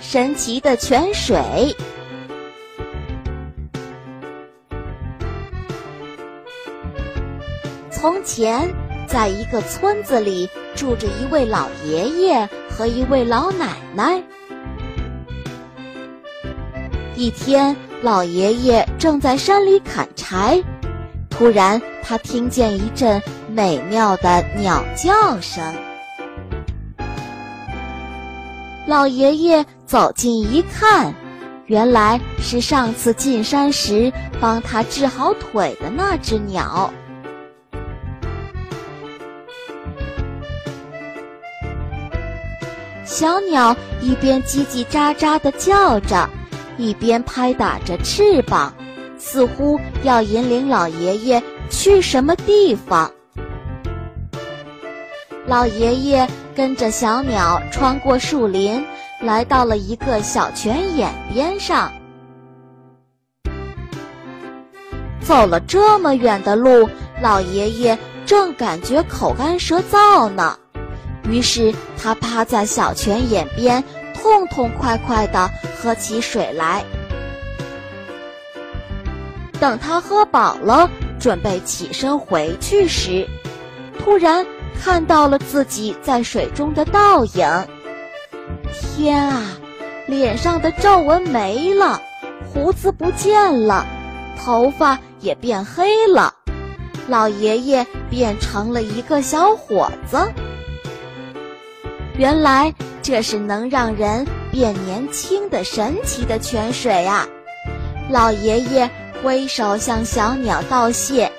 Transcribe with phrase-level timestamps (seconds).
[0.00, 1.74] 神奇的泉水。
[7.90, 8.72] 从前，
[9.08, 14.22] 在一个村子里住着一位老爷爷和一位老奶奶。
[17.16, 20.62] 一天，老爷爷正在山里砍柴，
[21.30, 23.20] 突然他听见一阵
[23.50, 25.74] 美妙的鸟叫声。
[28.86, 31.12] 老爷爷走近一看，
[31.66, 36.92] 原来是上次进山时帮他治好腿的那只鸟。
[43.04, 46.30] 小鸟一边叽叽喳喳地叫着，
[46.78, 48.72] 一边拍打着翅膀，
[49.18, 53.10] 似乎要引领老爷爷去什么地方。
[55.46, 58.84] 老爷爷跟着小鸟穿过树林，
[59.20, 61.92] 来到了一个小泉眼边上。
[65.20, 66.88] 走了这么远的路，
[67.20, 70.58] 老爷爷正感觉口干舌燥呢。
[71.28, 73.82] 于是他趴在小泉眼边，
[74.14, 75.48] 痛痛快快地
[75.80, 76.84] 喝起水来。
[79.60, 83.26] 等他喝饱了，准备起身回去时，
[83.98, 84.46] 突然
[84.82, 87.48] 看到了自己在水中的倒影。
[88.72, 89.42] 天啊，
[90.06, 92.00] 脸上的皱纹没了，
[92.52, 93.86] 胡子不见了，
[94.38, 96.34] 头发也变黑了，
[97.08, 100.32] 老爷爷变成了一个小伙子。
[102.16, 107.26] 原来这是能让人变年轻的神奇的泉水啊！
[108.08, 108.88] 老爷爷
[109.22, 111.30] 挥手向小鸟道谢，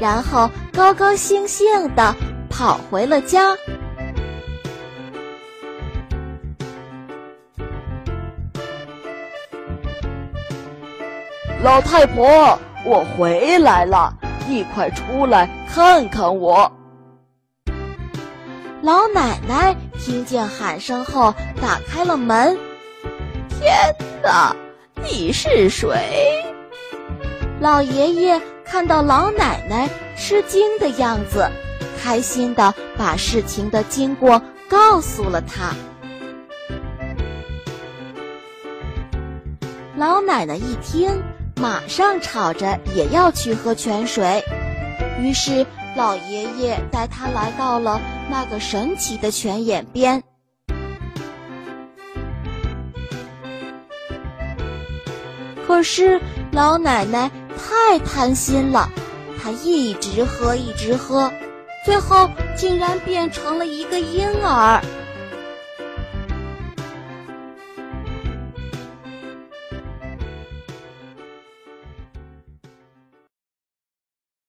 [0.00, 2.16] 然后高高兴兴地
[2.48, 3.56] 跑回了家。
[11.62, 14.14] 老太婆，我回来了，
[14.46, 16.70] 你快出来看看我。
[18.82, 22.58] 老奶奶听见喊声后，打开了门。
[23.48, 23.74] 天
[24.22, 24.54] 哪，
[25.02, 26.44] 你是谁？
[27.60, 29.88] 老爷爷看到老奶奶
[30.18, 31.48] 吃惊的样子，
[32.04, 35.74] 开心的把事情的经过告诉了他。
[39.96, 41.22] 老奶奶一听，
[41.56, 44.44] 马上吵着也要去喝泉水，
[45.18, 45.66] 于是。
[45.96, 50.20] 老爷爷带他来到了那个神奇的泉眼边，
[55.64, 56.20] 可是
[56.50, 58.90] 老奶奶太贪心了，
[59.40, 61.32] 她一直喝，一直喝，
[61.84, 64.80] 最后竟然变成了一个婴儿，